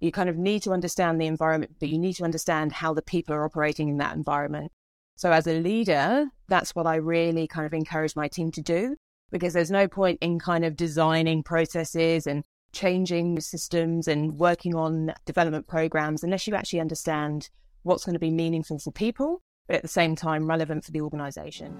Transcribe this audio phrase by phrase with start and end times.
[0.00, 3.02] You kind of need to understand the environment, but you need to understand how the
[3.02, 4.72] people are operating in that environment.
[5.16, 8.96] So, as a leader, that's what I really kind of encourage my team to do
[9.30, 15.12] because there's no point in kind of designing processes and changing systems and working on
[15.26, 17.50] development programs unless you actually understand
[17.82, 21.00] what's going to be meaningful for people, but at the same time relevant for the
[21.00, 21.76] organization.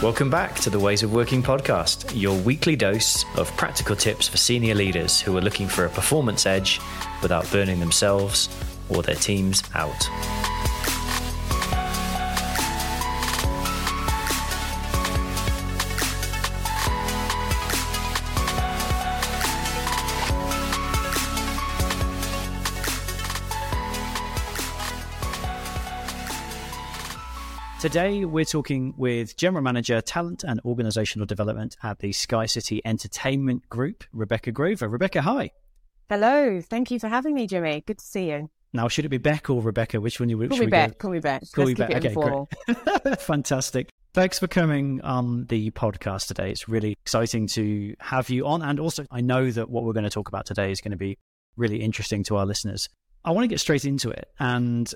[0.00, 4.36] Welcome back to the Ways of Working podcast, your weekly dose of practical tips for
[4.36, 6.80] senior leaders who are looking for a performance edge
[7.20, 8.48] without burning themselves
[8.88, 10.08] or their teams out.
[27.88, 33.66] Today, we're talking with General Manager, Talent and Organizational Development at the Sky City Entertainment
[33.70, 34.86] Group, Rebecca Grover.
[34.90, 35.52] Rebecca, hi.
[36.10, 36.60] Hello.
[36.60, 37.82] Thank you for having me, Jimmy.
[37.86, 38.50] Good to see you.
[38.74, 40.02] Now, should it be Beck or Rebecca?
[40.02, 40.98] Which one you Call me Beck.
[40.98, 41.44] Call me Beck.
[41.50, 43.20] Call Let's me it Okay, great.
[43.22, 43.88] Fantastic.
[44.12, 46.50] Thanks for coming on the podcast today.
[46.50, 48.60] It's really exciting to have you on.
[48.60, 50.98] And also, I know that what we're going to talk about today is going to
[50.98, 51.16] be
[51.56, 52.90] really interesting to our listeners.
[53.24, 54.28] I want to get straight into it.
[54.38, 54.92] And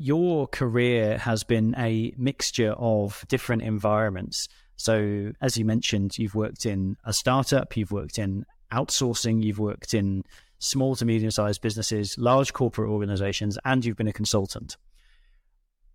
[0.00, 4.48] your career has been a mixture of different environments.
[4.76, 9.92] So, as you mentioned, you've worked in a startup, you've worked in outsourcing, you've worked
[9.92, 10.24] in
[10.58, 14.78] small to medium sized businesses, large corporate organizations, and you've been a consultant.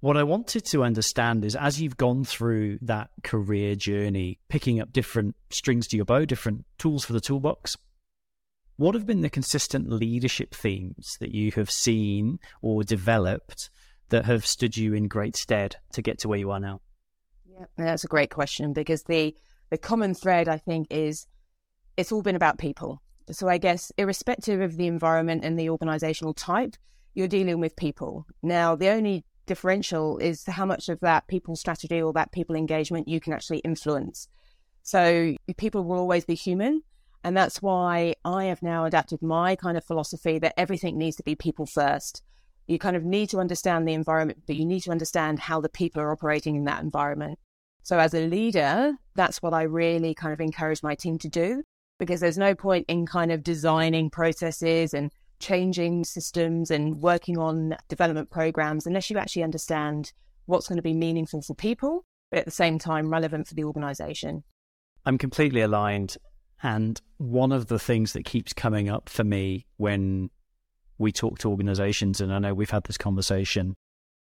[0.02, 4.94] What I wanted to understand is as you've gone through that career journey, picking up
[4.94, 7.75] different strings to your bow, different tools for the toolbox,
[8.75, 13.72] what have been the consistent leadership themes that you have seen or developed
[14.09, 16.81] that have stood you in great stead to get to where you are now?
[17.45, 19.36] Yeah, that's a great question because the
[19.70, 21.28] the common thread I think is
[21.97, 23.02] it's all been about people.
[23.31, 26.75] So I guess irrespective of the environment and the organizational type,
[27.14, 28.25] you're dealing with people.
[28.44, 33.08] Now the only differential is how much of that people strategy or that people engagement
[33.08, 34.28] you can actually influence.
[34.84, 36.84] So people will always be human.
[37.24, 41.24] And that's why I have now adapted my kind of philosophy that everything needs to
[41.24, 42.22] be people first
[42.68, 45.70] you kind of need to understand the environment, but you need to understand how the
[45.70, 47.40] people are operating in that environment.
[47.84, 51.64] So, as a leader, that's what I really kind of encourage my team to do
[52.00, 57.76] because there's no point in kind of designing processes and changing systems and working on
[57.88, 60.12] development programs unless you actually understand
[60.46, 63.64] what's going to be meaningful for people, but at the same time relevant for the
[63.64, 64.44] organization.
[65.06, 66.18] I'm completely aligned.
[66.64, 70.30] And one of the things that keeps coming up for me when
[70.97, 73.75] we talk to organizations, and I know we've had this conversation,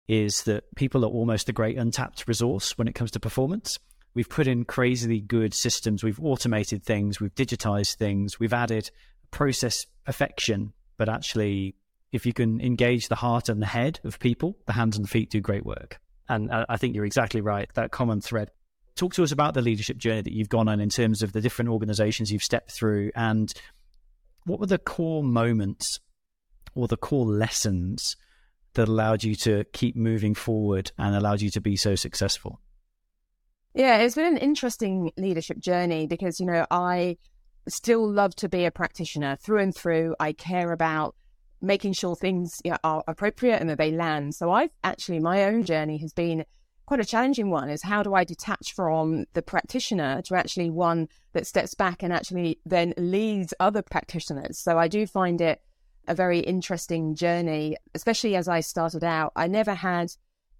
[0.07, 3.79] is that people are almost a great untapped resource when it comes to performance.
[4.13, 8.89] We've put in crazily good systems, we've automated things, we've digitized things, we've added
[9.31, 11.75] process perfection, but actually,
[12.11, 15.29] if you can engage the heart and the head of people, the hands and feet
[15.29, 15.99] do great work.
[16.27, 18.51] And I think you're exactly right, that common thread.
[18.95, 21.41] Talk to us about the leadership journey that you've gone on in terms of the
[21.41, 23.53] different organizations you've stepped through and
[24.45, 25.99] what were the core moments
[26.75, 28.15] or the core lessons
[28.73, 32.59] that allowed you to keep moving forward and allowed you to be so successful?
[33.73, 37.17] Yeah, it's been an interesting leadership journey because, you know, I
[37.67, 40.15] still love to be a practitioner through and through.
[40.19, 41.15] I care about
[41.61, 44.35] making sure things you know, are appropriate and that they land.
[44.35, 46.45] So I've actually, my own journey has been
[46.85, 51.07] quite a challenging one is how do I detach from the practitioner to actually one
[51.33, 54.57] that steps back and actually then leads other practitioners.
[54.57, 55.61] So I do find it
[56.09, 59.31] a very interesting journey, especially as I started out.
[59.35, 60.11] I never had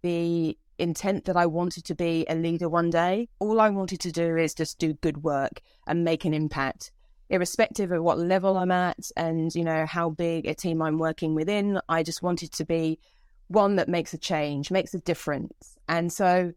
[0.03, 3.27] the intent that I wanted to be a leader one day.
[3.39, 6.91] All I wanted to do is just do good work and make an impact.
[7.29, 11.35] Irrespective of what level I'm at and, you know, how big a team I'm working
[11.35, 12.99] within, I just wanted to be
[13.47, 15.77] one that makes a change, makes a difference.
[15.87, 16.53] And so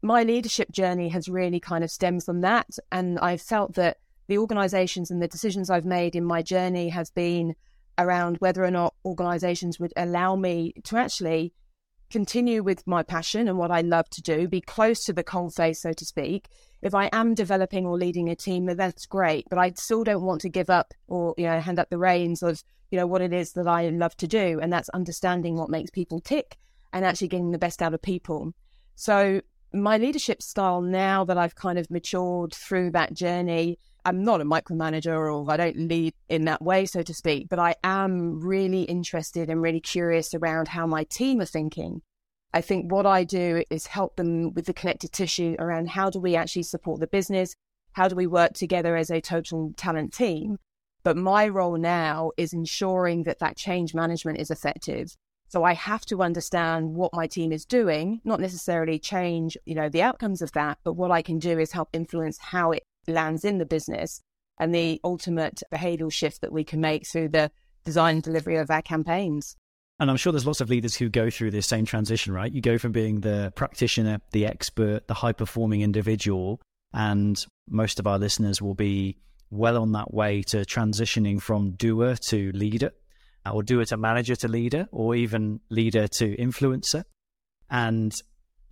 [0.00, 2.78] my leadership journey has really kind of stemmed from that.
[2.92, 7.10] And I felt that the organizations and the decisions I've made in my journey has
[7.10, 7.54] been
[7.98, 11.52] around whether or not organizations would allow me to actually
[12.10, 15.76] continue with my passion and what I love to do, be close to the coalface,
[15.76, 16.48] so to speak.
[16.80, 19.46] If I am developing or leading a team, that's great.
[19.50, 22.42] But I still don't want to give up or, you know, hand up the reins
[22.42, 24.58] of, you know, what it is that I love to do.
[24.60, 26.56] And that's understanding what makes people tick
[26.92, 28.54] and actually getting the best out of people.
[28.94, 29.42] So
[29.72, 33.78] my leadership style now that I've kind of matured through that journey
[34.08, 37.58] I'm not a micromanager or I don't lead in that way, so to speak, but
[37.58, 42.00] I am really interested and really curious around how my team are thinking.
[42.54, 46.20] I think what I do is help them with the connected tissue around how do
[46.20, 47.54] we actually support the business?
[47.92, 50.56] How do we work together as a total talent team?
[51.02, 55.14] But my role now is ensuring that that change management is effective.
[55.48, 59.90] So I have to understand what my team is doing, not necessarily change, you know,
[59.90, 63.44] the outcomes of that, but what I can do is help influence how it lands
[63.44, 64.22] in the business
[64.58, 67.50] and the ultimate behavioral shift that we can make through the
[67.84, 69.56] design and delivery of our campaigns.
[70.00, 72.52] And I'm sure there's lots of leaders who go through this same transition, right?
[72.52, 76.60] You go from being the practitioner, the expert, the high performing individual,
[76.92, 77.36] and
[77.68, 79.18] most of our listeners will be
[79.50, 82.92] well on that way to transitioning from doer to leader,
[83.50, 87.02] or doer to manager to leader, or even leader to influencer.
[87.70, 88.12] And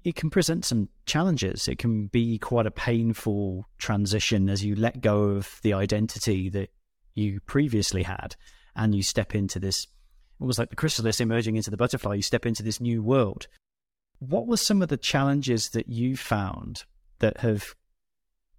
[0.07, 1.67] it can present some challenges.
[1.67, 6.71] It can be quite a painful transition as you let go of the identity that
[7.15, 8.37] you previously had
[8.77, 9.89] and you step into this
[10.39, 13.49] almost like the chrysalis emerging into the butterfly, you step into this new world.
[14.21, 16.85] What were some of the challenges that you found
[17.19, 17.75] that have,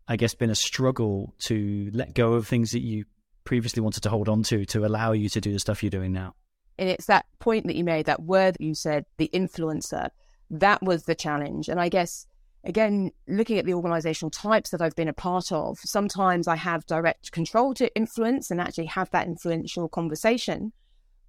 [0.06, 3.06] I guess, been a struggle to let go of things that you
[3.46, 6.12] previously wanted to hold on to to allow you to do the stuff you're doing
[6.12, 6.36] now?
[6.78, 10.10] And it's that point that you made, that word that you said, the influencer.
[10.50, 11.70] That was the challenge.
[11.70, 12.26] And I guess,
[12.64, 16.86] again, looking at the organizational types that I've been a part of, sometimes I have
[16.86, 20.72] direct control to influence and actually have that influential conversation.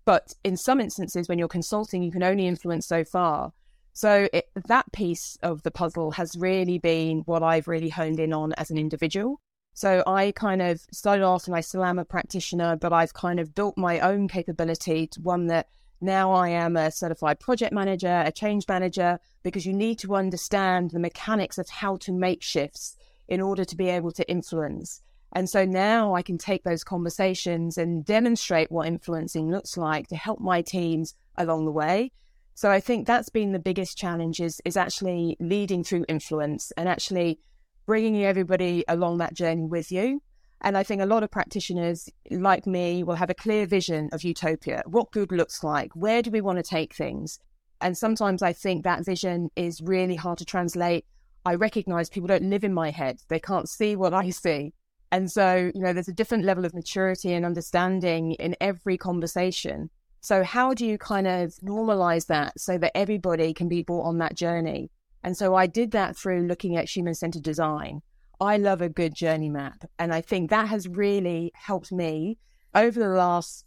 [0.05, 3.53] But in some instances, when you're consulting, you can only influence so far.
[3.93, 8.33] So it, that piece of the puzzle has really been what I've really honed in
[8.33, 9.41] on as an individual.
[9.75, 13.39] So I kind of started off and I still am a practitioner, but I've kind
[13.39, 15.69] of built my own capability to one that
[16.01, 20.91] now I am a certified project manager, a change manager, because you need to understand
[20.91, 22.97] the mechanics of how to make shifts
[23.27, 25.03] in order to be able to influence.
[25.33, 30.17] And so now I can take those conversations and demonstrate what influencing looks like to
[30.17, 32.13] help my teams along the way.
[32.55, 36.89] So I think that's been the biggest challenge is, is actually leading through influence and
[36.89, 37.39] actually
[37.87, 40.23] bringing everybody along that journey with you.
[40.61, 44.25] And I think a lot of practitioners like me will have a clear vision of
[44.25, 47.39] utopia, what good looks like, where do we want to take things?
[47.81, 51.05] And sometimes I think that vision is really hard to translate.
[51.45, 53.21] I recognize people don't live in my head.
[53.29, 54.73] They can't see what I see.
[55.11, 59.91] And so, you know, there's a different level of maturity and understanding in every conversation.
[60.21, 64.19] So, how do you kind of normalize that so that everybody can be brought on
[64.19, 64.91] that journey?
[65.23, 68.03] And so, I did that through looking at human centered design.
[68.41, 69.85] I love a good journey map.
[69.99, 72.39] And I think that has really helped me
[72.75, 73.65] over the last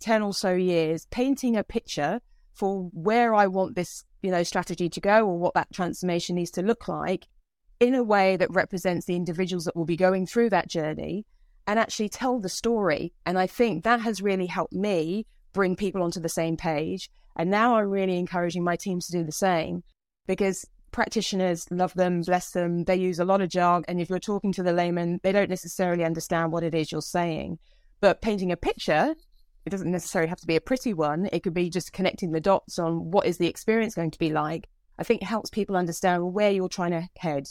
[0.00, 2.20] 10 or so years, painting a picture
[2.52, 6.50] for where I want this, you know, strategy to go or what that transformation needs
[6.52, 7.26] to look like
[7.80, 11.26] in a way that represents the individuals that will be going through that journey
[11.66, 13.12] and actually tell the story.
[13.26, 17.10] And I think that has really helped me bring people onto the same page.
[17.36, 19.82] And now I'm really encouraging my teams to do the same
[20.26, 22.84] because practitioners love them, bless them.
[22.84, 23.84] They use a lot of jargon.
[23.88, 27.02] And if you're talking to the layman, they don't necessarily understand what it is you're
[27.02, 27.58] saying.
[28.00, 29.14] But painting a picture,
[29.66, 31.28] it doesn't necessarily have to be a pretty one.
[31.32, 34.30] It could be just connecting the dots on what is the experience going to be
[34.30, 34.68] like.
[34.98, 37.48] I think helps people understand where you're trying to head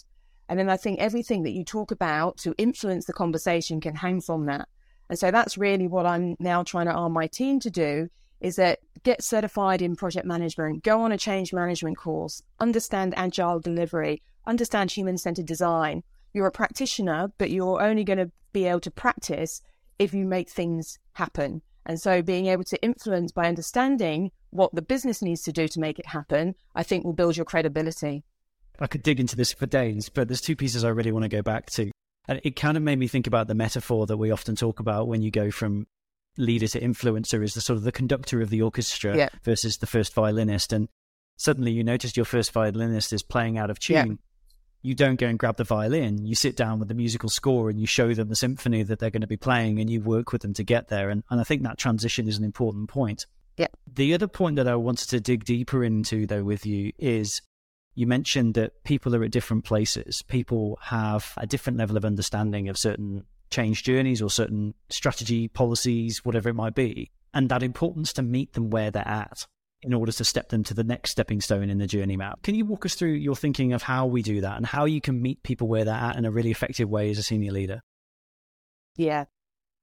[0.49, 4.21] and then I think everything that you talk about to influence the conversation can hang
[4.21, 4.67] from that.
[5.09, 8.09] And so that's really what I'm now trying to arm my team to do
[8.43, 13.59] is that get certified in project management, go on a change management course, understand agile
[13.59, 16.03] delivery, understand human centered design.
[16.33, 19.61] You're a practitioner, but you're only going to be able to practice
[19.97, 21.61] if you make things happen.
[21.85, 25.79] And so being able to influence by understanding what the business needs to do to
[25.79, 28.23] make it happen, I think will build your credibility.
[28.79, 31.29] I could dig into this for days, but there's two pieces I really want to
[31.29, 31.91] go back to.
[32.27, 35.07] And it kind of made me think about the metaphor that we often talk about
[35.07, 35.87] when you go from
[36.37, 39.29] leader to influencer is the sort of the conductor of the orchestra yeah.
[39.43, 40.73] versus the first violinist.
[40.73, 40.89] And
[41.37, 43.95] suddenly you notice your first violinist is playing out of tune.
[43.95, 44.15] Yeah.
[44.85, 46.25] You don't go and grab the violin.
[46.25, 49.09] You sit down with the musical score and you show them the symphony that they're
[49.09, 51.09] going to be playing and you work with them to get there.
[51.09, 53.25] And, and I think that transition is an important point.
[53.55, 53.67] Yeah.
[53.91, 57.41] The other point that I wanted to dig deeper into, though, with you is
[57.95, 60.21] you mentioned that people are at different places.
[60.23, 66.25] People have a different level of understanding of certain change journeys or certain strategy policies,
[66.25, 67.11] whatever it might be.
[67.33, 69.47] And that importance to meet them where they're at
[69.81, 72.41] in order to step them to the next stepping stone in the journey map.
[72.41, 75.01] Can you walk us through your thinking of how we do that and how you
[75.01, 77.81] can meet people where they're at in a really effective way as a senior leader?
[78.95, 79.25] Yeah.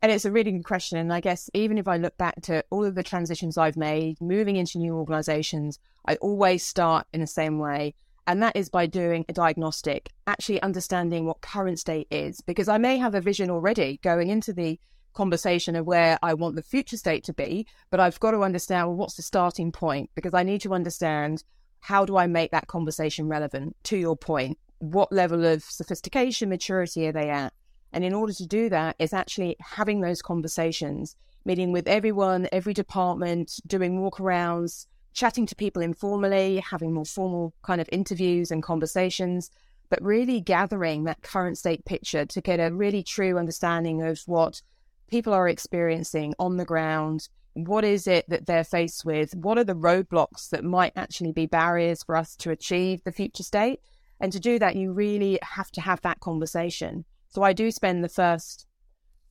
[0.02, 0.96] And it's a really good question.
[0.96, 4.20] And I guess even if I look back to all of the transitions I've made,
[4.20, 7.94] moving into new organizations, I always start in the same way.
[8.30, 12.78] And that is by doing a diagnostic, actually understanding what current state is, because I
[12.78, 14.78] may have a vision already going into the
[15.14, 18.87] conversation of where I want the future state to be, but I've got to understand
[18.87, 21.42] well, what's the starting point, because I need to understand
[21.80, 24.58] how do I make that conversation relevant to your point?
[24.78, 27.52] What level of sophistication, maturity are they at?
[27.92, 32.75] And in order to do that, it's actually having those conversations, meeting with everyone, every
[32.75, 39.50] department, doing walkarounds, chatting to people informally, having more formal kind of interviews and conversations,
[39.88, 44.62] but really gathering that current state picture to get a really true understanding of what
[45.08, 47.28] people are experiencing on the ground.
[47.54, 49.34] What is it that they're faced with?
[49.34, 53.42] What are the roadblocks that might actually be barriers for us to achieve the future
[53.42, 53.80] state?
[54.20, 57.04] And to do that, you really have to have that conversation.
[57.28, 58.66] So I do spend the first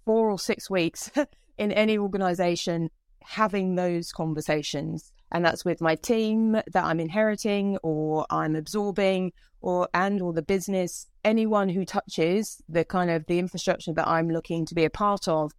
[0.05, 1.09] four or six weeks
[1.57, 2.89] in any organization
[3.21, 5.11] having those conversations.
[5.31, 9.31] And that's with my team that I'm inheriting or I'm absorbing
[9.61, 14.29] or and or the business, anyone who touches the kind of the infrastructure that I'm
[14.29, 15.51] looking to be a part of,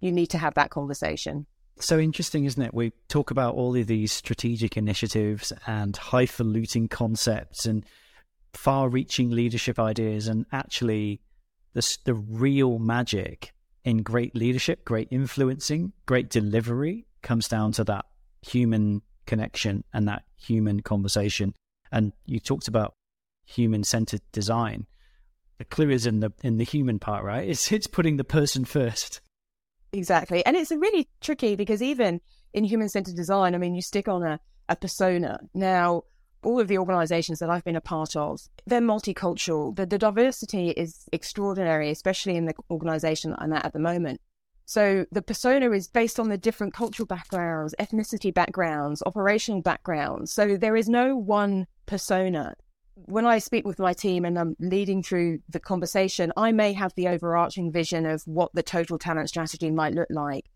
[0.00, 1.46] you need to have that conversation.
[1.78, 2.74] So interesting, isn't it?
[2.74, 7.84] We talk about all of these strategic initiatives and highfalutin concepts and
[8.54, 11.20] far reaching leadership ideas and actually
[11.74, 13.52] the, the real magic
[13.84, 18.06] in great leadership, great influencing, great delivery comes down to that
[18.46, 21.54] human connection and that human conversation.
[21.92, 22.94] And you talked about
[23.44, 24.86] human centered design.
[25.58, 27.48] The clue is in the in the human part, right?
[27.48, 29.20] It's it's putting the person first.
[29.92, 30.44] Exactly.
[30.44, 32.20] And it's really tricky because even
[32.52, 35.40] in human centered design, I mean you stick on a, a persona.
[35.54, 36.02] Now
[36.42, 39.74] all of the organizations that I've been a part of, they're multicultural.
[39.74, 44.20] The, the diversity is extraordinary, especially in the organization that I'm at at the moment.
[44.66, 50.32] So the persona is based on the different cultural backgrounds, ethnicity backgrounds, operational backgrounds.
[50.32, 52.56] So there is no one persona.
[52.96, 56.92] When I speak with my team and I'm leading through the conversation, I may have
[56.96, 60.46] the overarching vision of what the total talent strategy might look like.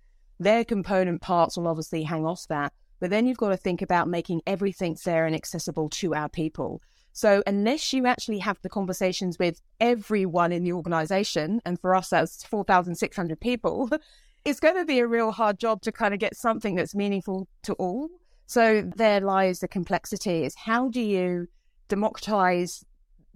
[0.40, 2.72] Their component parts will obviously hang off that.
[2.98, 6.82] But then you've got to think about making everything fair and accessible to our people.
[7.12, 12.10] So unless you actually have the conversations with everyone in the organization, and for us
[12.10, 13.90] that's 4,600 people,
[14.44, 17.48] it's going to be a real hard job to kind of get something that's meaningful
[17.64, 18.08] to all.
[18.46, 21.48] So there lies the complexity is how do you
[21.88, 22.84] democratize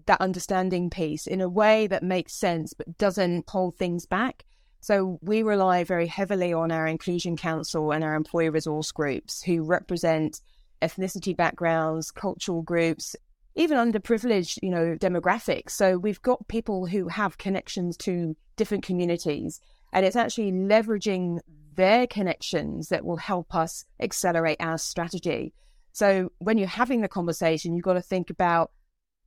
[0.07, 4.45] that understanding piece in a way that makes sense but doesn't hold things back
[4.85, 9.63] so we rely very heavily on our Inclusion Council and our employee resource groups who
[9.63, 10.43] represent
[10.83, 13.17] ethnicity backgrounds, cultural groups,
[13.57, 15.71] even underprivileged, you know, demographics.
[15.71, 19.61] So we've got people who have connections to different communities
[19.93, 21.39] and it's actually leveraging
[21.77, 25.53] their connections that will help us accelerate our strategy.
[25.93, 28.73] So when you're having the conversation, you've got to think about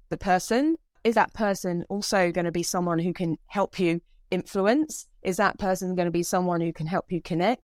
[0.10, 0.75] the person.
[1.03, 5.07] Is that person also going to be someone who can help you influence?
[5.24, 7.62] Is that person going to be someone who can help you connect?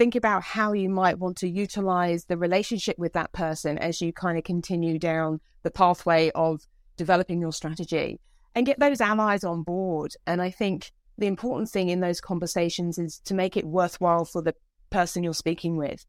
[0.00, 4.14] Think about how you might want to utilize the relationship with that person as you
[4.14, 6.62] kind of continue down the pathway of
[6.96, 8.18] developing your strategy
[8.54, 10.14] and get those allies on board.
[10.26, 14.40] And I think the important thing in those conversations is to make it worthwhile for
[14.40, 14.54] the
[14.88, 16.06] person you're speaking with.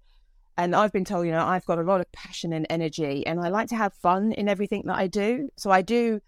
[0.57, 3.41] And I've been told, you know, I've got a lot of passion and energy, and
[3.41, 5.49] I like to have fun in everything that I do.
[5.57, 6.21] So I do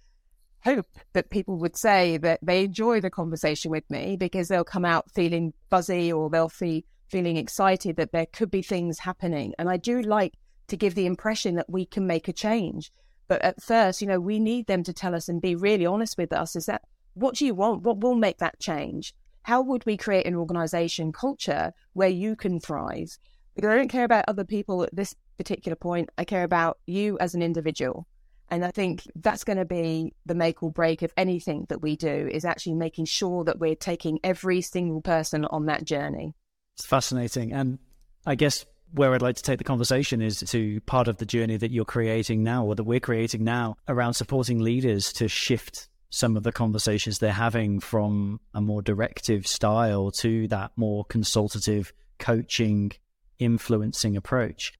[0.65, 4.83] hope that people would say that they enjoy the conversation with me because they'll come
[4.83, 9.53] out feeling buzzy or they'll be feeling excited that there could be things happening.
[9.59, 10.33] And I do like
[10.67, 12.91] to give the impression that we can make a change.
[13.27, 16.17] But at first, you know, we need them to tell us and be really honest
[16.17, 16.81] with us is that
[17.13, 17.83] what do you want?
[17.83, 19.13] What will make that change?
[19.43, 23.15] How would we create an organization culture where you can thrive?
[23.53, 26.09] Because I don't care about other people at this particular point.
[26.17, 28.07] I care about you as an individual.
[28.49, 31.95] And I think that's going to be the make or break of anything that we
[31.95, 36.33] do is actually making sure that we're taking every single person on that journey.
[36.75, 37.53] It's fascinating.
[37.53, 37.79] And
[38.25, 41.57] I guess where I'd like to take the conversation is to part of the journey
[41.57, 46.37] that you're creating now or that we're creating now around supporting leaders to shift some
[46.37, 52.91] of the conversations they're having from a more directive style to that more consultative, coaching,
[53.39, 54.73] influencing approach.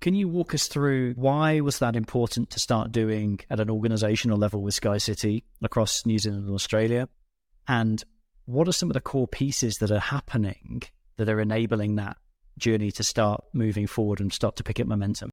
[0.00, 4.38] Can you walk us through why was that important to start doing at an organizational
[4.38, 7.08] level with Sky City across New Zealand and Australia?
[7.66, 8.02] And
[8.44, 10.82] what are some of the core pieces that are happening
[11.20, 12.16] that are enabling that
[12.58, 15.30] journey to start moving forward and start to pick up momentum?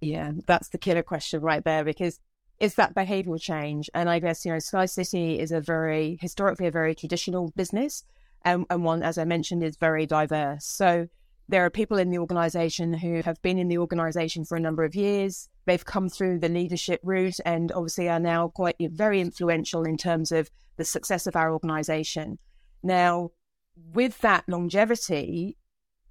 [0.00, 2.18] Yeah, that's the killer question right there because
[2.58, 3.90] it's that behavioral change.
[3.94, 8.04] And I guess, you know, Sky City is a very, historically, a very traditional business.
[8.44, 10.64] And, and one, as I mentioned, is very diverse.
[10.64, 11.06] So
[11.48, 14.84] there are people in the organization who have been in the organization for a number
[14.84, 15.48] of years.
[15.66, 20.32] They've come through the leadership route and obviously are now quite very influential in terms
[20.32, 22.38] of the success of our organization.
[22.82, 23.30] Now,
[23.92, 25.56] with that longevity,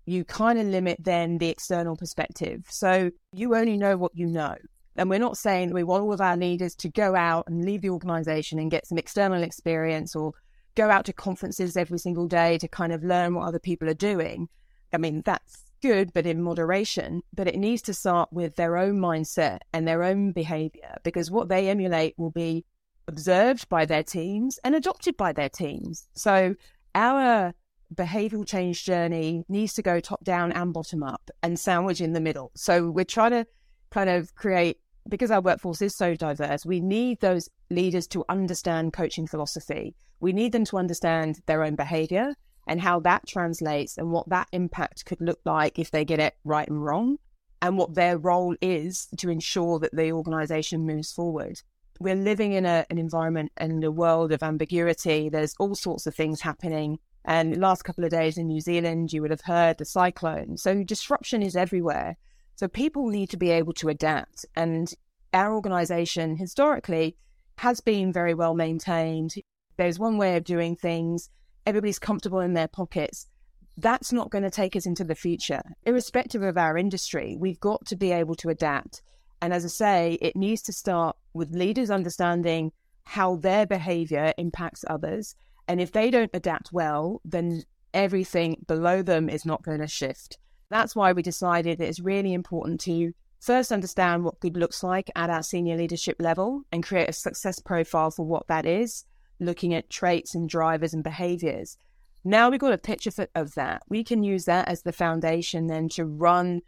[0.06, 2.66] you kind of limit then the external perspective.
[2.70, 4.56] So you only know what you know.
[4.96, 7.64] And we're not saying that we want all of our leaders to go out and
[7.64, 10.34] leave the organization and get some external experience or
[10.76, 13.94] go out to conferences every single day to kind of learn what other people are
[13.94, 14.50] doing.
[14.92, 17.22] I mean, that's good, but in moderation.
[17.34, 21.50] But it needs to start with their own mindset and their own behavior because what
[21.50, 22.66] they emulate will be
[23.08, 26.08] observed by their teams and adopted by their teams.
[26.14, 26.56] So
[26.96, 27.54] our
[27.94, 32.22] behavioral change journey needs to go top down and bottom up and sandwich in the
[32.22, 32.52] middle.
[32.56, 33.48] So we're trying to
[33.90, 34.78] kind of create
[35.08, 39.96] because our workforce is so diverse, we need those leaders to understand coaching philosophy.
[40.20, 42.36] We need them to understand their own behavior
[42.68, 46.36] and how that translates and what that impact could look like if they get it
[46.44, 47.18] right and wrong,
[47.62, 51.60] and what their role is to ensure that the organization moves forward.
[52.00, 55.28] We're living in a, an environment and a world of ambiguity.
[55.28, 57.00] There's all sorts of things happening.
[57.26, 60.56] And last couple of days in New Zealand, you would have heard the cyclone.
[60.58, 62.16] So disruption is everywhere.
[62.56, 64.46] So people need to be able to adapt.
[64.56, 64.94] And
[65.34, 67.18] our organization historically
[67.58, 69.34] has been very well maintained.
[69.76, 71.30] There's one way of doing things,
[71.66, 73.28] everybody's comfortable in their pockets.
[73.76, 75.62] That's not going to take us into the future.
[75.86, 79.02] Irrespective of our industry, we've got to be able to adapt.
[79.42, 82.72] And as I say, it needs to start with leaders understanding
[83.04, 85.36] how their behavior impacts others.
[85.68, 90.38] And if they don't adapt well, then everything below them is not going to shift.
[90.70, 95.10] That's why we decided that it's really important to first understand what good looks like
[95.16, 99.06] at our senior leadership level and create a success profile for what that is,
[99.40, 101.78] looking at traits and drivers and behaviors.
[102.24, 103.84] Now we've got a picture of that.
[103.88, 106.62] We can use that as the foundation then to run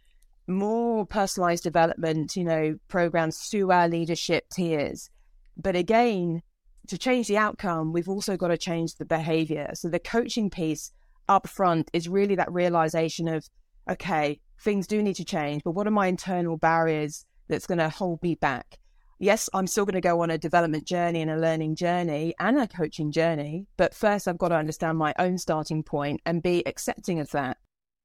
[0.51, 5.09] more personalized development, you know, programs through our leadership tiers.
[5.57, 6.41] But again,
[6.87, 9.71] to change the outcome, we've also got to change the behavior.
[9.73, 10.91] So the coaching piece
[11.29, 13.47] up front is really that realization of
[13.89, 17.89] okay, things do need to change, but what are my internal barriers that's going to
[17.89, 18.77] hold me back?
[19.19, 22.59] Yes, I'm still going to go on a development journey and a learning journey and
[22.59, 26.65] a coaching journey, but first I've got to understand my own starting point and be
[26.65, 27.57] accepting of that.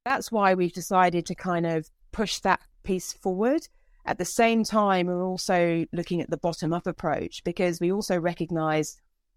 [0.05, 3.69] That's why we've decided to kind of push that piece forward.
[4.07, 8.19] At the same time, we're also looking at the bottom up approach because we also
[8.19, 8.97] recognize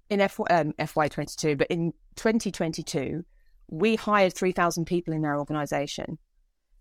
[0.10, 3.26] in FY, um, FY22, but in 2022,
[3.68, 6.18] we hired 3,000 people in our organization.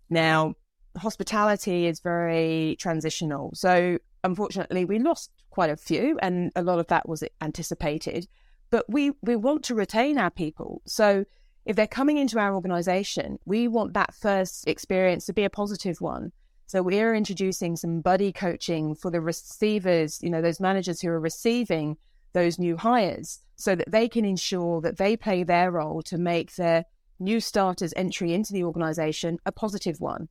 [0.09, 0.53] Now,
[0.97, 3.51] hospitality is very transitional.
[3.53, 8.27] So, unfortunately, we lost quite a few, and a lot of that was anticipated.
[8.71, 10.81] But we, we want to retain our people.
[10.85, 11.25] So,
[11.65, 16.01] if they're coming into our organization, we want that first experience to be a positive
[16.01, 16.31] one.
[16.67, 21.19] So, we're introducing some buddy coaching for the receivers, you know, those managers who are
[21.19, 21.97] receiving
[22.33, 26.55] those new hires so that they can ensure that they play their role to make
[26.55, 26.85] their
[27.19, 30.29] new starters' entry into the organization a positive one.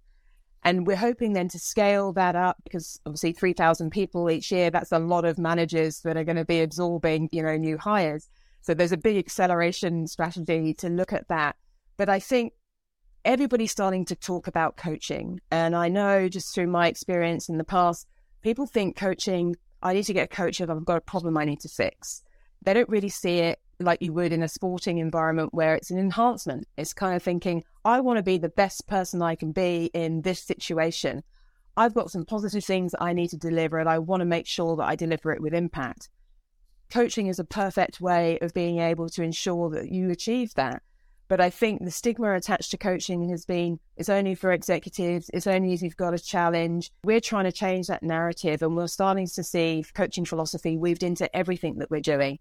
[0.63, 4.93] And we're hoping then to scale that up because obviously 3,000 people each year, that's
[4.93, 8.29] a lot of managers that are going to be absorbing, you know, new hires.
[8.61, 11.57] So there's a big acceleration strategy to look at that.
[11.97, 12.53] But I think
[13.25, 15.41] everybody's starting to talk about coaching.
[15.51, 18.07] And I know just through my experience in the past,
[18.43, 21.45] people think coaching, I need to get a coach if I've got a problem I
[21.45, 22.23] need to fix.
[22.63, 25.99] They don't really see it like you would in a sporting environment where it's an
[25.99, 26.67] enhancement.
[26.77, 30.23] It's kind of thinking, I want to be the best person I can be in
[30.23, 31.23] this situation.
[31.77, 34.75] I've got some positive things I need to deliver, and I want to make sure
[34.77, 36.09] that I deliver it with impact.
[36.91, 40.83] Coaching is a perfect way of being able to ensure that you achieve that.
[41.29, 45.47] But I think the stigma attached to coaching has been it's only for executives, it's
[45.47, 46.91] only if you've got a challenge.
[47.05, 51.35] We're trying to change that narrative, and we're starting to see coaching philosophy weaved into
[51.37, 52.39] everything that we're doing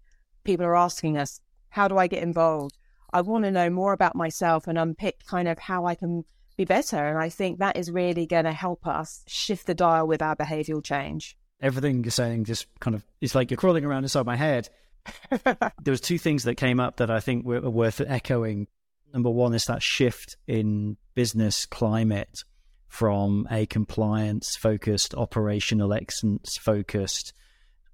[0.48, 2.78] people are asking us, how do I get involved?
[3.12, 6.24] I want to know more about myself and unpick kind of how I can
[6.56, 7.06] be better.
[7.06, 10.34] And I think that is really going to help us shift the dial with our
[10.34, 11.36] behavioral change.
[11.60, 14.68] Everything you're saying just kind of, it's like you're crawling around inside my head.
[15.44, 18.68] there was two things that came up that I think were worth echoing.
[19.12, 22.44] Number one is that shift in business climate
[22.86, 27.32] from a compliance focused, operational excellence focused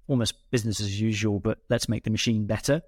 [0.07, 2.81] almost business as usual, but let's make the machine better,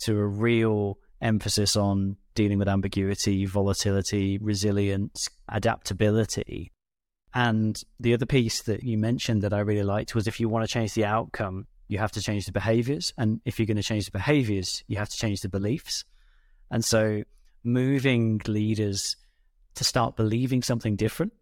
[0.00, 6.72] to a real emphasis on dealing with ambiguity, volatility, resilience, adaptability.
[7.34, 10.66] And the other piece that you mentioned that I really liked was if you want
[10.66, 13.12] to change the outcome, you have to change the behaviors.
[13.16, 16.04] And if you're going to change the behaviors, you have to change the beliefs.
[16.70, 17.22] And so
[17.64, 19.16] moving leaders
[19.74, 21.32] to start believing something different.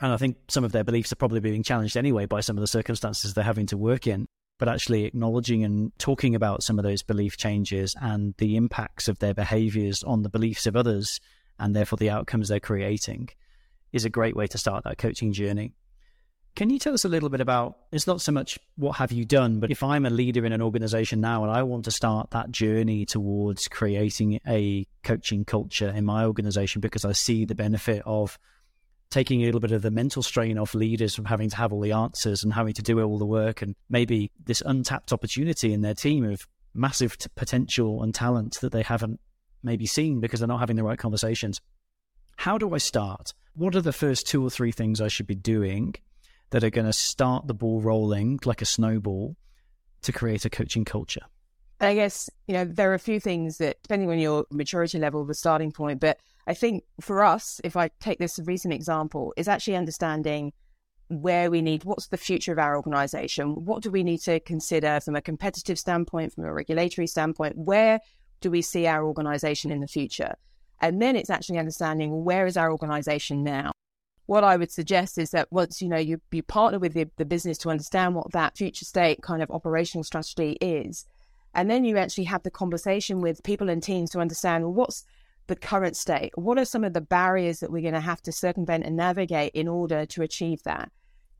[0.00, 2.60] And I think some of their beliefs are probably being challenged anyway by some of
[2.60, 4.26] the circumstances they're having to work in
[4.62, 9.18] but actually acknowledging and talking about some of those belief changes and the impacts of
[9.18, 11.20] their behaviors on the beliefs of others
[11.58, 13.28] and therefore the outcomes they're creating
[13.92, 15.74] is a great way to start that coaching journey.
[16.54, 19.24] Can you tell us a little bit about it's not so much what have you
[19.24, 22.30] done, but if I'm a leader in an organization now and I want to start
[22.32, 28.02] that journey towards creating a coaching culture in my organization because I see the benefit
[28.04, 28.38] of
[29.08, 31.80] taking a little bit of the mental strain off leaders from having to have all
[31.80, 35.80] the answers and having to do all the work and maybe this untapped opportunity in
[35.80, 39.20] their team of massive t- potential and talent that they haven't
[39.62, 41.60] maybe seen because they're not having the right conversations.
[42.36, 43.34] How do I start?
[43.54, 45.94] What are the first two or three things I should be doing
[46.50, 49.36] that are going to start the ball rolling like a snowball
[50.02, 51.22] to create a coaching culture?
[51.80, 55.24] I guess, you know, there are a few things that, depending on your maturity level,
[55.24, 59.48] the starting point, but I think for us, if I take this recent example, is
[59.48, 60.52] actually understanding
[61.08, 63.64] where we need, what's the future of our organization?
[63.64, 67.56] What do we need to consider from a competitive standpoint, from a regulatory standpoint?
[67.56, 68.00] Where
[68.40, 70.34] do we see our organization in the future?
[70.82, 73.72] And then it's actually understanding where is our organization now?
[74.26, 77.24] what I would suggest is that once you know you, you partner with the, the
[77.24, 81.06] business to understand what that future state kind of operational strategy is,
[81.54, 85.04] and then you actually have the conversation with people and teams to understand well, what's
[85.48, 88.32] the current state, what are some of the barriers that we're going to have to
[88.32, 90.90] circumvent and navigate in order to achieve that.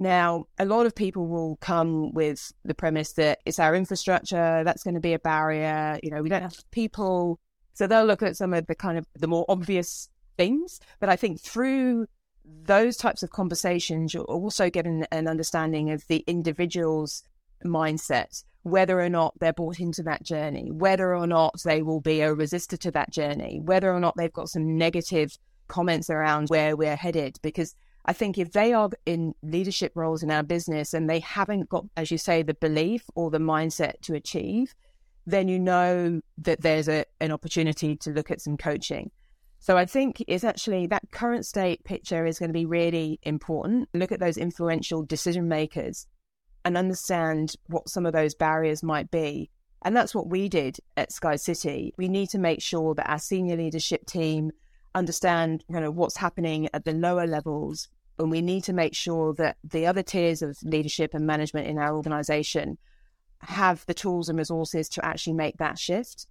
[0.00, 4.82] Now, a lot of people will come with the premise that it's our infrastructure that's
[4.82, 6.00] going to be a barrier.
[6.02, 7.38] You know, we don't have people,
[7.74, 10.80] so they'll look at some of the kind of the more obvious things.
[11.00, 12.06] But I think through
[12.44, 17.22] those types of conversations, you're also getting an understanding of the individual's
[17.64, 22.20] mindset, whether or not they're bought into that journey, whether or not they will be
[22.20, 25.36] a resistor to that journey, whether or not they've got some negative
[25.68, 27.38] comments around where we're headed.
[27.42, 31.68] Because I think if they are in leadership roles in our business and they haven't
[31.68, 34.74] got, as you say, the belief or the mindset to achieve,
[35.26, 39.10] then you know that there's a, an opportunity to look at some coaching.
[39.60, 43.88] So I think it's actually that current state picture is going to be really important.
[43.94, 46.06] Look at those influential decision makers
[46.64, 49.50] and understand what some of those barriers might be.
[49.84, 51.92] And that's what we did at Sky City.
[51.96, 54.50] We need to make sure that our senior leadership team
[54.94, 59.32] understand you know what's happening at the lower levels and we need to make sure
[59.34, 62.78] that the other tiers of leadership and management in our organization
[63.42, 66.26] have the tools and resources to actually make that shift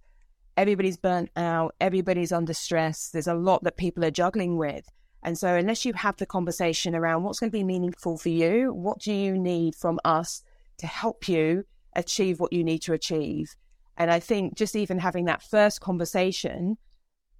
[0.56, 3.10] everybody's burnt out, everybody's under stress.
[3.10, 4.88] There's a lot that people are juggling with.
[5.22, 8.72] And so, unless you have the conversation around what's going to be meaningful for you,
[8.72, 10.42] what do you need from us
[10.78, 13.54] to help you achieve what you need to achieve?
[13.96, 16.76] And I think just even having that first conversation,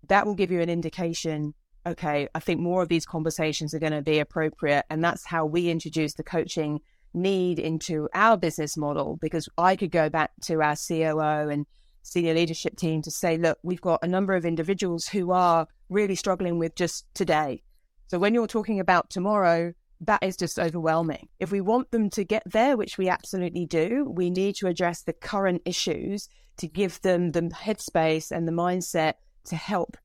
[0.09, 1.55] that will give you an indication
[1.85, 4.85] okay, I think more of these conversations are going to be appropriate.
[4.89, 6.79] And that's how we introduce the coaching
[7.15, 11.67] need into our business model because I could go back to our COO and
[12.03, 16.15] senior leadership team to say, look, we've got a number of individuals who are really
[16.15, 17.63] struggling with just today.
[18.09, 21.29] So when you're talking about tomorrow, that is just overwhelming.
[21.39, 25.03] If we want them to get there, which we absolutely do, we need to address
[25.03, 29.97] the current issues to give them the headspace and the mindset to help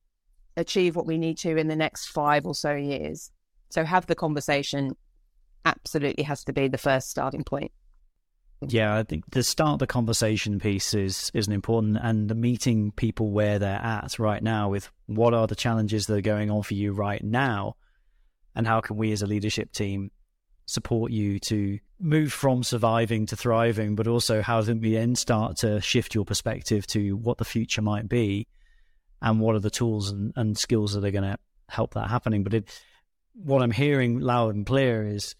[0.56, 3.30] achieve what we need to in the next five or so years.
[3.70, 4.96] So have the conversation
[5.64, 7.72] absolutely has to be the first starting point.
[8.66, 12.90] Yeah, I think the start the conversation piece is is an important and the meeting
[12.90, 16.62] people where they're at right now with what are the challenges that are going on
[16.64, 17.76] for you right now
[18.56, 20.10] and how can we as a leadership team
[20.66, 25.56] support you to move from surviving to thriving, but also how can we then start
[25.58, 28.46] to shift your perspective to what the future might be
[29.22, 32.44] and what are the tools and, and skills that are going to help that happening.
[32.44, 32.82] But it,
[33.32, 35.34] what I'm hearing loud and clear is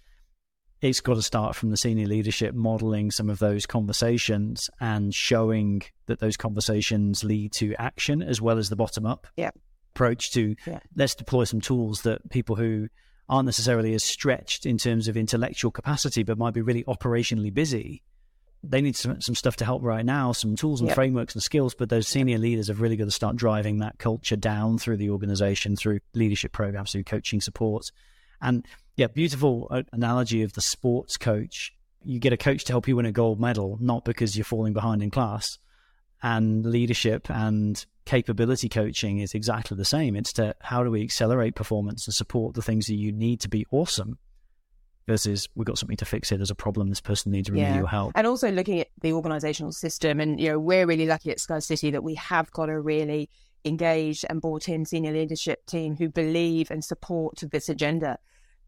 [0.81, 5.83] it's got to start from the senior leadership modeling some of those conversations and showing
[6.07, 9.51] that those conversations lead to action as well as the bottom up yeah.
[9.95, 10.81] approach to yeah.
[10.97, 12.89] let's deploy some tools that people who
[13.29, 18.03] aren't necessarily as stretched in terms of intellectual capacity but might be really operationally busy
[18.65, 21.75] they need some, some stuff to help right now some tools and frameworks and skills
[21.75, 25.11] but those senior leaders have really got to start driving that culture down through the
[25.11, 27.91] organization through leadership programs through coaching support
[28.41, 31.73] and yeah, beautiful uh, analogy of the sports coach.
[32.05, 34.73] You get a coach to help you win a gold medal, not because you're falling
[34.73, 35.59] behind in class.
[36.23, 40.17] And leadership and capability coaching is exactly the same.
[40.17, 43.49] It's to how do we accelerate performance and support the things that you need to
[43.49, 44.19] be awesome
[45.07, 46.39] versus we've got something to fix it.
[46.39, 46.89] There's a problem.
[46.89, 47.91] This person needs remedial yeah.
[47.91, 48.13] help.
[48.15, 50.21] And also looking at the organizational system.
[50.21, 53.31] And, you know, we're really lucky at Sky City that we have got a really
[53.65, 58.19] engaged and brought in senior leadership team who believe and support this agenda.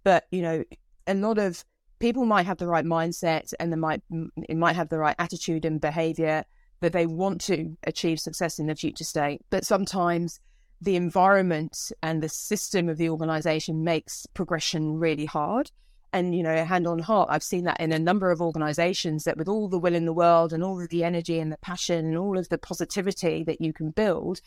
[0.05, 0.65] But, you know,
[1.07, 1.65] a lot of
[1.99, 4.03] people might have the right mindset and they might,
[4.49, 6.45] it might have the right attitude and behavior
[6.81, 9.43] that they want to achieve success in the future state.
[9.51, 10.41] But sometimes
[10.81, 15.71] the environment and the system of the organization makes progression really hard.
[16.13, 19.37] And, you know, hand on heart, I've seen that in a number of organizations that
[19.37, 22.07] with all the will in the world and all of the energy and the passion
[22.07, 24.41] and all of the positivity that you can build,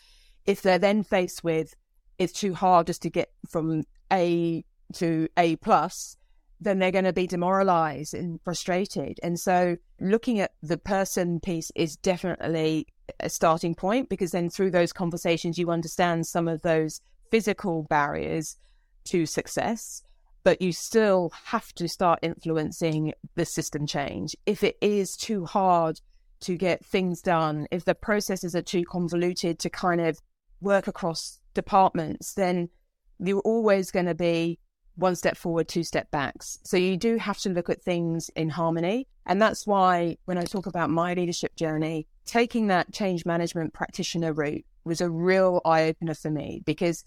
[0.46, 1.74] if they're then faced with
[2.18, 6.18] it's too hard just to get from A to A plus,
[6.60, 9.20] then they're going to be demoralized and frustrated.
[9.24, 12.88] And so looking at the person piece is definitely
[13.20, 17.02] a starting point because then through those conversations, you understand some of those
[17.32, 18.58] physical barriers
[19.06, 20.04] to success,
[20.44, 24.36] but you still have to start influencing the system change.
[24.46, 26.00] If it is too hard
[26.42, 30.20] to get things done, if the processes are too convoluted to kind of
[30.64, 32.70] work across departments, then
[33.20, 34.60] you're always going to be
[34.96, 36.60] one step forward, two step backs.
[36.64, 39.08] So you do have to look at things in harmony.
[39.26, 44.34] And that's why when I talk about my leadership journey, taking that change management practitioner
[44.34, 47.04] route was a real eye opener for me because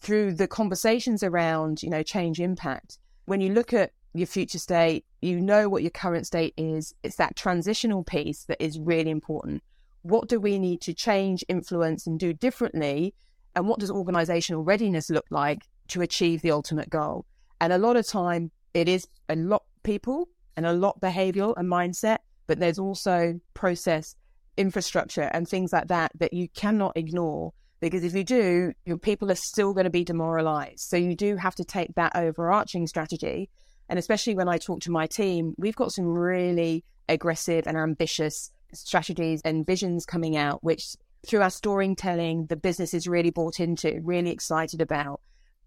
[0.00, 5.04] through the conversations around, you know, change impact, when you look at your future state,
[5.20, 6.94] you know what your current state is.
[7.02, 9.62] It's that transitional piece that is really important.
[10.08, 13.14] What do we need to change, influence, and do differently?
[13.54, 17.26] And what does organizational readiness look like to achieve the ultimate goal.
[17.60, 21.68] And a lot of time, it is a lot people and a lot behavioral and
[21.68, 24.14] mindset, but there's also process,
[24.56, 27.52] infrastructure, and things like that that you cannot ignore.
[27.80, 30.80] Because if you do, your people are still going to be demoralized.
[30.80, 33.50] So you do have to take that overarching strategy.
[33.88, 38.50] And especially when I talk to my team, we've got some really aggressive and ambitious
[38.72, 44.00] strategies and visions coming out, which through our storytelling, the business is really bought into,
[44.02, 45.20] really excited about.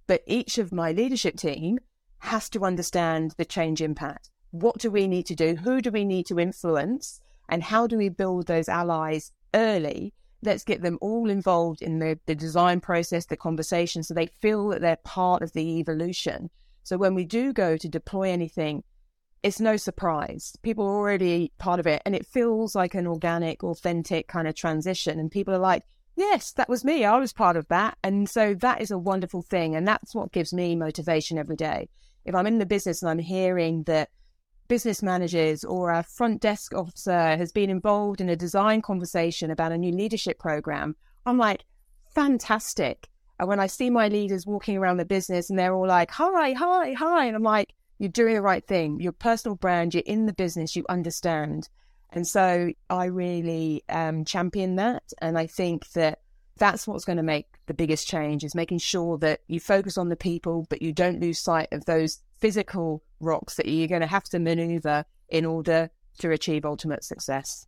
[0.08, 1.80] But each of my leadership team
[2.20, 4.30] has to understand the change impact.
[4.52, 5.56] What do we need to do?
[5.56, 7.22] Who do we need to influence?
[7.50, 10.14] And how do we build those allies early?
[10.44, 14.70] Let's get them all involved in the, the design process, the conversation, so they feel
[14.70, 16.50] that they're part of the evolution.
[16.84, 18.84] So when we do go to deploy anything,
[19.44, 20.56] it's no surprise.
[20.62, 24.56] People are already part of it and it feels like an organic, authentic kind of
[24.56, 25.20] transition.
[25.20, 25.84] And people are like,
[26.16, 27.06] yes, that was me.
[27.06, 27.98] I was part of that.
[28.04, 29.76] And so that is a wonderful thing.
[29.76, 31.90] And that's what gives me motivation every day.
[32.26, 34.10] If I'm in the business and I'm hearing that
[34.68, 39.72] business managers or a front desk officer has been involved in a design conversation about
[39.72, 41.66] a new leadership program, I'm like,
[42.14, 43.08] fantastic.
[43.40, 46.54] And when I see my leaders walking around the business and they're all like, hi,
[46.54, 47.26] hi, hi.
[47.26, 49.00] And I'm like, you're doing the right thing.
[49.00, 51.70] Your personal brand, you're in the business, you understand.
[52.10, 55.04] And so I really um, champion that.
[55.20, 56.22] And I think that
[56.58, 60.10] that's what's going to make the biggest change is making sure that you focus on
[60.10, 64.08] the people, but you don't lose sight of those physical rocks that you're going to
[64.08, 67.68] have to maneuver in order to achieve ultimate success.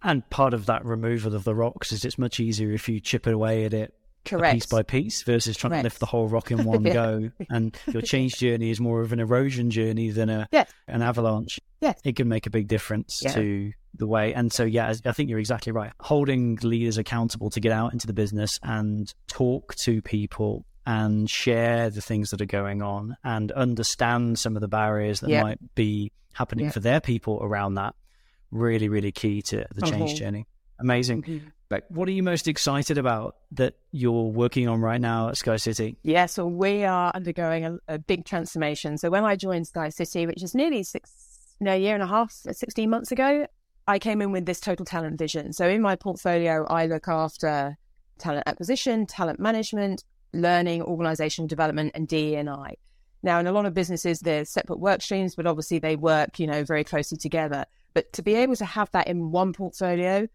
[0.00, 3.26] And part of that removal of the rocks is it's much easier if you chip
[3.26, 3.92] away at it
[4.24, 4.54] Correct.
[4.54, 5.82] piece by piece versus trying Correct.
[5.82, 6.92] to lift the whole rock in one yeah.
[6.92, 7.30] go.
[7.50, 10.70] And your change journey is more of an erosion journey than a Yes.
[10.88, 11.58] an avalanche.
[11.80, 12.00] Yes.
[12.04, 13.32] It can make a big difference Yeah.
[13.34, 14.32] to the way.
[14.34, 15.92] And so, yeah, I think you're exactly right.
[16.00, 21.90] Holding leaders accountable to get out into the business and talk to people and share
[21.90, 25.42] the things that are going on and understand some of the barriers that Yeah.
[25.42, 26.70] might be happening Yeah.
[26.72, 27.94] for their people around that.
[28.50, 30.16] Really, really key to the change Mhm.
[30.16, 30.46] journey.
[30.78, 31.22] Amazing.
[31.22, 31.46] Mm-hmm.
[31.88, 35.96] What are you most excited about that you're working on right now at Sky City?
[36.02, 38.98] Yeah, so we are undergoing a, a big transformation.
[38.98, 42.34] So when I joined Sky City, which is nearly six, no, year and a half,
[42.48, 43.46] uh, 16 months ago,
[43.86, 45.52] I came in with this total talent vision.
[45.52, 47.76] So in my portfolio, I look after
[48.18, 52.76] talent acquisition, talent management, learning, organizational development, and DE&I.
[53.24, 56.46] Now, in a lot of businesses, they're separate work streams, but obviously they work, you
[56.46, 57.66] know, very closely together.
[57.94, 60.26] But to be able to have that in one portfolio,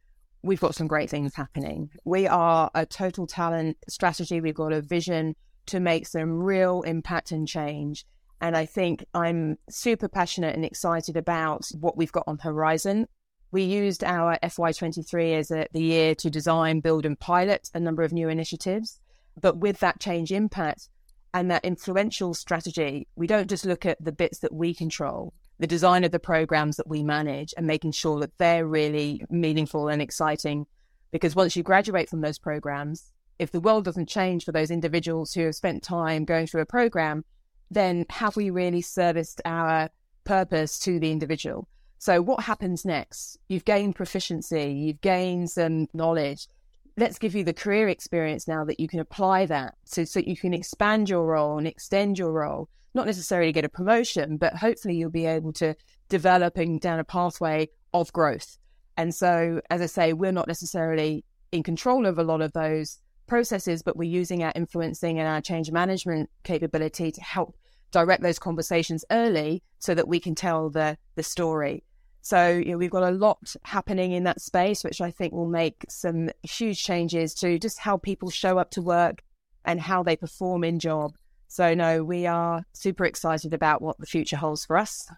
[0.42, 1.90] we've got some great things happening.
[2.06, 4.42] We are a total talent strategy.
[4.42, 5.36] We've got a vision
[5.68, 8.06] to make some real impact and change.
[8.40, 13.08] And I think I'm super passionate and excited about what we've got on horizon.
[13.52, 18.04] We used our FY23 as a, the year to design, build, and pilot a number
[18.04, 19.00] of new initiatives.
[19.40, 20.90] But with that change impact
[21.34, 25.68] and that influential strategy, we don't just look at the bits that we control, the
[25.68, 30.02] design of the programs that we manage, and making sure that they're really meaningful and
[30.02, 30.66] exciting.
[31.12, 35.34] Because once you graduate from those programs, if the world doesn't change for those individuals
[35.34, 37.24] who have spent time going through a program,
[37.70, 39.90] then have we really serviced our
[40.24, 41.68] purpose to the individual?
[42.00, 43.38] So, what happens next?
[43.48, 46.48] You've gained proficiency, you've gained some knowledge.
[46.96, 50.36] Let's give you the career experience now that you can apply that so, so you
[50.36, 54.96] can expand your role and extend your role, not necessarily get a promotion, but hopefully
[54.96, 55.76] you'll be able to
[56.10, 58.58] develop and down a pathway of growth.
[58.96, 63.00] And so, as I say, we're not necessarily in control of a lot of those
[63.28, 67.56] processes, but we're using our influencing and our change management capability to help
[67.92, 71.84] direct those conversations early so that we can tell the the story.
[72.22, 75.48] So you know, we've got a lot happening in that space, which I think will
[75.48, 79.24] make some huge changes to just how people show up to work
[79.64, 81.16] and how they perform in job.
[81.48, 85.10] So no, we are super excited about what the future holds for us.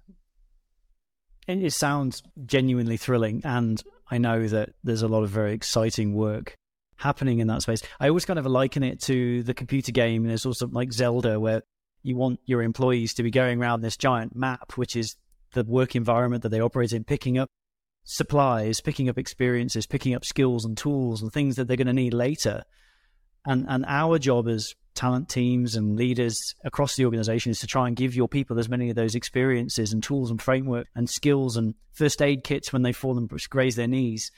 [1.48, 6.56] It sounds genuinely thrilling, and I know that there's a lot of very exciting work
[7.00, 7.82] happening in that space.
[8.00, 10.24] I always kind of liken it to the computer game.
[10.24, 11.64] And there's also like Zelda, where
[12.04, 15.16] you want your employees to be going around this giant map, which is
[15.54, 17.50] the work environment that they operate in, picking up
[18.04, 21.94] supplies, picking up experiences, picking up skills and tools and things that they're going to
[21.94, 22.64] need later.
[23.46, 27.88] And and our job as talent teams and leaders across the organization is to try
[27.88, 31.56] and give your people as many of those experiences and tools and framework and skills
[31.56, 34.30] and first aid kits when they fall and graze their knees.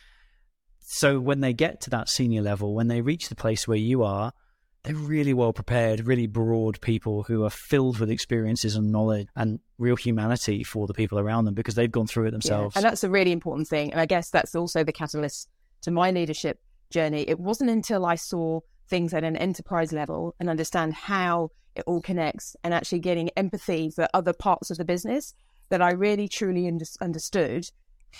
[0.81, 4.03] So when they get to that senior level, when they reach the place where you
[4.03, 4.33] are,
[4.83, 9.59] they're really well prepared, really broad people who are filled with experiences and knowledge and
[9.77, 12.75] real humanity for the people around them because they've gone through it themselves.
[12.75, 13.91] Yeah, and that's a really important thing.
[13.91, 15.49] And I guess that's also the catalyst
[15.81, 17.25] to my leadership journey.
[17.27, 22.01] It wasn't until I saw things at an enterprise level and understand how it all
[22.01, 25.33] connects and actually getting empathy for other parts of the business
[25.69, 27.65] that I really truly under- understood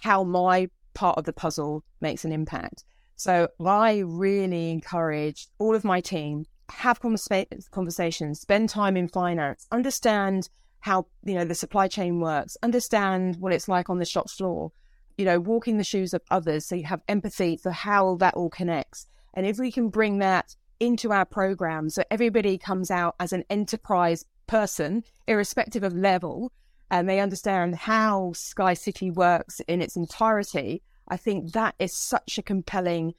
[0.01, 2.84] how my part of the puzzle makes an impact.
[3.17, 10.49] So I really encourage all of my team have conversations, spend time in finance, understand
[10.79, 14.71] how you know the supply chain works, understand what it's like on the shop floor,
[15.17, 18.49] you know, walking the shoes of others, so you have empathy for how that all
[18.49, 19.05] connects.
[19.34, 23.44] And if we can bring that into our program, so everybody comes out as an
[23.50, 26.52] enterprise person, irrespective of level,
[26.89, 32.44] and they understand how SkyCity works in its entirety, I think that is such a
[32.44, 33.13] compelling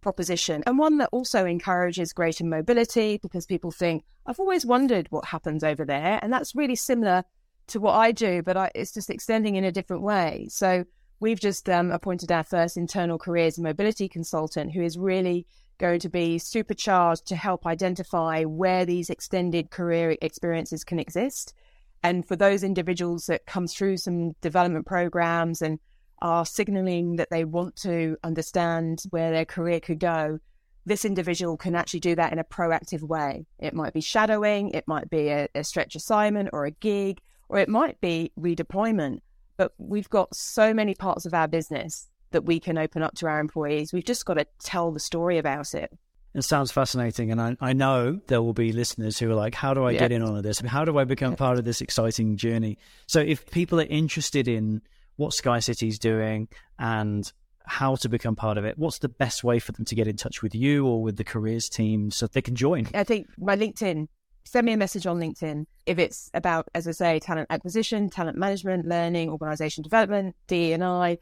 [0.00, 5.24] proposition and one that also encourages greater mobility because people think, I've always wondered what
[5.24, 6.18] happens over there.
[6.22, 7.24] And that's really similar
[7.68, 10.46] to what I do, but I, it's just extending in a different way.
[10.50, 10.84] So
[11.20, 15.46] we've just um, appointed our first internal careers and mobility consultant who is really
[15.78, 21.54] going to be supercharged to help identify where these extended career experiences can exist.
[22.02, 25.78] And for those individuals that come through some development programs and
[26.20, 30.38] are signaling that they want to understand where their career could go,
[30.86, 33.46] this individual can actually do that in a proactive way.
[33.58, 37.58] It might be shadowing, it might be a, a stretch assignment or a gig, or
[37.58, 39.20] it might be redeployment.
[39.56, 43.26] But we've got so many parts of our business that we can open up to
[43.26, 43.92] our employees.
[43.92, 45.90] We've just got to tell the story about it.
[46.34, 47.32] It sounds fascinating.
[47.32, 50.00] And I, I know there will be listeners who are like, how do I yeah.
[50.00, 50.60] get in on this?
[50.60, 52.78] How do I become part of this exciting journey?
[53.06, 54.82] So if people are interested in
[55.16, 57.32] what SkyCity is doing and
[57.68, 58.78] how to become part of it.
[58.78, 61.24] What's the best way for them to get in touch with you or with the
[61.24, 62.88] careers team so they can join?
[62.94, 64.08] I think my LinkedIn,
[64.44, 65.66] send me a message on LinkedIn.
[65.84, 70.82] If it's about, as I say, talent acquisition, talent management, learning, organization development, D and
[70.82, 71.18] I,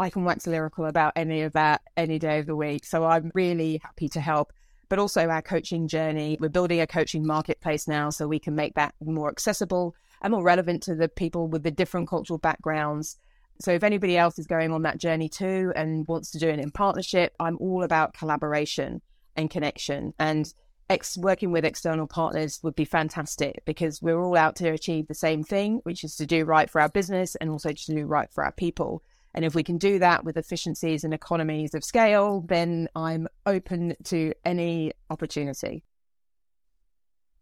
[0.00, 2.86] I can wax lyrical about any of that any day of the week.
[2.86, 4.52] So I'm really happy to help.
[4.88, 6.36] But also our coaching journey.
[6.40, 10.42] We're building a coaching marketplace now so we can make that more accessible and more
[10.42, 13.18] relevant to the people with the different cultural backgrounds.
[13.60, 16.58] So if anybody else is going on that journey too and wants to do it
[16.58, 19.02] in partnership, I'm all about collaboration
[19.36, 20.14] and connection.
[20.18, 20.52] And
[20.88, 25.14] ex- working with external partners would be fantastic because we're all out to achieve the
[25.14, 28.32] same thing, which is to do right for our business and also to do right
[28.32, 29.02] for our people.
[29.34, 33.94] And if we can do that with efficiencies and economies of scale, then I'm open
[34.04, 35.84] to any opportunity.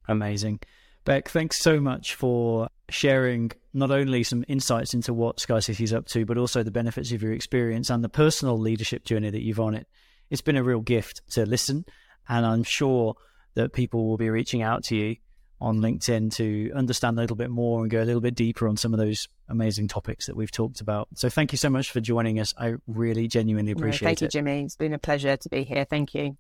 [0.07, 0.61] Amazing.
[1.05, 6.07] Beck, thanks so much for sharing not only some insights into what SkyCity is up
[6.09, 9.61] to, but also the benefits of your experience and the personal leadership journey that you've
[9.61, 9.87] on it.
[10.29, 11.87] It's been a real gift to listen,
[12.29, 13.15] and I'm sure
[13.55, 15.17] that people will be reaching out to you
[15.61, 18.77] on LinkedIn to understand a little bit more and go a little bit deeper on
[18.77, 21.09] some of those amazing topics that we've talked about.
[21.15, 22.55] So thank you so much for joining us.
[22.59, 24.21] I really genuinely appreciate no, thank it.
[24.21, 24.65] Thank you, Jimmy.
[24.65, 25.85] It's been a pleasure to be here.
[25.85, 26.37] Thank you.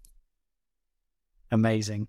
[1.50, 2.08] Amazing.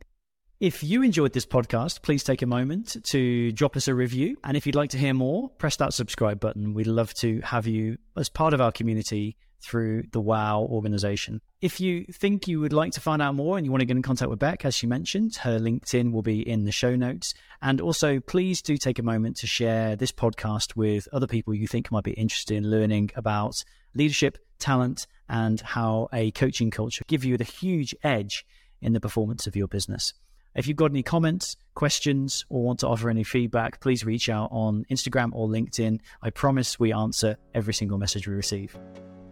[0.60, 4.36] If you enjoyed this podcast, please take a moment to drop us a review.
[4.44, 6.74] And if you'd like to hear more, press that subscribe button.
[6.74, 11.42] We'd love to have you as part of our community through the WOW organization.
[11.62, 13.98] If you think you would like to find out more and you want to get
[13.98, 17.34] in contact with Beck, as she mentioned, her LinkedIn will be in the show notes.
[17.62, 21.68] And also, please do take a moment to share this podcast with other people you
[21.68, 27.26] think might be interested in learning about leadership, talent, and how a coaching culture give
[27.26, 28.46] you the huge edge
[28.82, 30.14] in the performance of your business.
[30.56, 34.50] If you've got any comments, questions, or want to offer any feedback, please reach out
[34.52, 36.00] on Instagram or LinkedIn.
[36.22, 38.78] I promise we answer every single message we receive.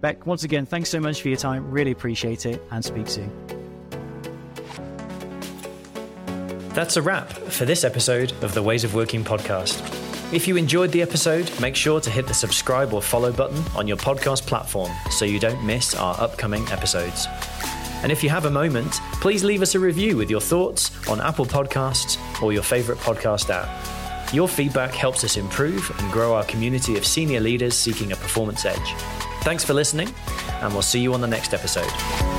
[0.02, 1.70] Beck, once again, thanks so much for your time.
[1.72, 3.32] Really appreciate it and speak soon.
[6.74, 9.82] That's a wrap for this episode of the Ways of Working podcast.
[10.32, 13.88] If you enjoyed the episode, make sure to hit the subscribe or follow button on
[13.88, 17.26] your podcast platform so you don't miss our upcoming episodes.
[18.04, 21.20] And if you have a moment, please leave us a review with your thoughts on
[21.20, 24.34] Apple Podcasts or your favorite podcast app.
[24.34, 28.66] Your feedback helps us improve and grow our community of senior leaders seeking a performance
[28.66, 28.94] edge.
[29.42, 30.14] Thanks for listening,
[30.62, 32.37] and we'll see you on the next episode.